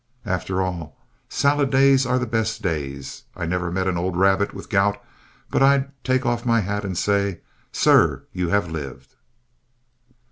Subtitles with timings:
[0.25, 0.97] After all,
[1.29, 3.25] salad days are the best days.
[3.35, 4.99] I never meet an old rabbit with gout
[5.51, 9.13] but I take off my hat and say, "Sir, you have lived."